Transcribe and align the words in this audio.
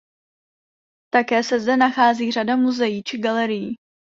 Také 1.09 1.43
se 1.43 1.59
zde 1.59 1.77
nachází 1.77 2.31
řada 2.31 2.55
muzeí 2.55 3.03
či 3.03 3.17
galerií. 3.17 3.75